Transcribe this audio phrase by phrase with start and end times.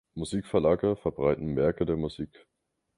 [0.15, 2.47] Musikverlage verbreiten Werke der Musik.